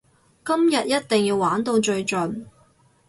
[0.43, 2.45] 今日一定要玩到最盡！